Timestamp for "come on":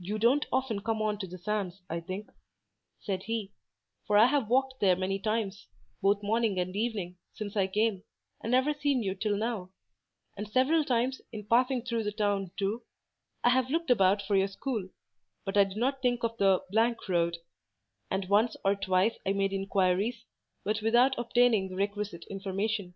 0.80-1.16